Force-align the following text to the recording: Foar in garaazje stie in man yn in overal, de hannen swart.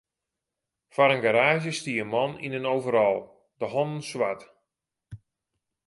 Foar 0.93 1.11
in 1.15 1.23
garaazje 1.25 1.71
stie 1.75 2.01
in 2.03 2.09
man 2.13 2.31
yn 2.45 2.57
in 2.59 2.69
overal, 2.75 3.17
de 3.59 3.67
hannen 3.73 4.03
swart. 4.11 4.41